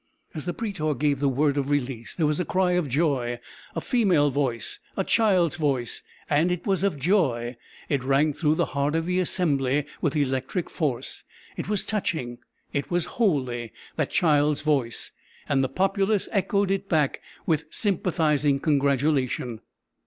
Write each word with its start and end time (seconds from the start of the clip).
As 0.33 0.45
the 0.45 0.53
prætor 0.55 0.97
gave 0.97 1.19
the 1.19 1.29
word 1.29 1.57
of 1.57 1.69
release, 1.69 2.15
there 2.15 2.25
was 2.25 2.39
a 2.39 2.43
cry 2.43 2.71
of 2.71 2.89
joy: 2.89 3.39
a 3.75 3.81
female 3.81 4.31
voice, 4.31 4.79
a 4.97 5.03
child's 5.03 5.57
voice; 5.57 6.01
and 6.27 6.51
it 6.51 6.65
was 6.65 6.83
of 6.83 6.97
joy! 6.97 7.55
It 7.87 8.03
rang 8.03 8.33
through 8.33 8.55
the 8.55 8.65
heart 8.73 8.95
of 8.95 9.05
the 9.05 9.19
assembly 9.19 9.85
with 10.01 10.15
electric 10.15 10.71
force; 10.71 11.23
it 11.55 11.69
was 11.69 11.83
touching, 11.85 12.39
it 12.73 12.89
was 12.89 13.05
holy, 13.21 13.73
that 13.95 14.09
child's 14.09 14.61
voice. 14.63 15.11
And 15.47 15.63
the 15.63 15.69
populace 15.69 16.27
echoed 16.31 16.71
it 16.71 16.89
back 16.89 17.21
with 17.45 17.65
sympathizing 17.69 18.59
congratulation. 18.59 19.61